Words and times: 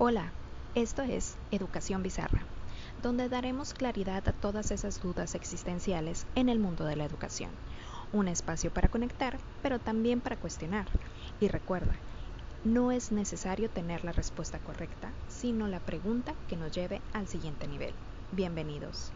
Hola, 0.00 0.30
esto 0.76 1.02
es 1.02 1.36
Educación 1.50 2.04
Bizarra, 2.04 2.42
donde 3.02 3.28
daremos 3.28 3.74
claridad 3.74 4.28
a 4.28 4.32
todas 4.32 4.70
esas 4.70 5.02
dudas 5.02 5.34
existenciales 5.34 6.24
en 6.36 6.48
el 6.48 6.60
mundo 6.60 6.84
de 6.84 6.94
la 6.94 7.04
educación. 7.04 7.50
Un 8.12 8.28
espacio 8.28 8.72
para 8.72 8.86
conectar, 8.86 9.38
pero 9.60 9.80
también 9.80 10.20
para 10.20 10.36
cuestionar. 10.36 10.86
Y 11.40 11.48
recuerda, 11.48 11.96
no 12.62 12.92
es 12.92 13.10
necesario 13.10 13.70
tener 13.70 14.04
la 14.04 14.12
respuesta 14.12 14.60
correcta, 14.60 15.10
sino 15.26 15.66
la 15.66 15.80
pregunta 15.80 16.32
que 16.46 16.56
nos 16.56 16.70
lleve 16.70 17.00
al 17.12 17.26
siguiente 17.26 17.66
nivel. 17.66 17.92
Bienvenidos. 18.30 19.10